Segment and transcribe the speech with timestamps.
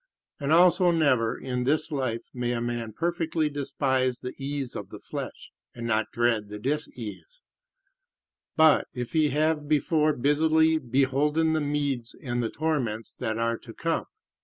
[0.39, 4.97] And also never in this life may a man perfectly despise the ease of the
[4.99, 7.43] flesh, and not dread the disease,
[8.55, 13.75] but if he have before busily beholden the meeds and the torments that are to
[13.75, 14.05] come.